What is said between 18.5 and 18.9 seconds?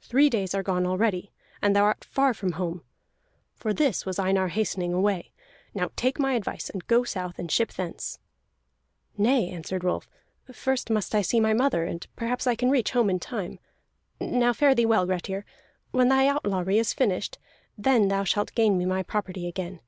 gain me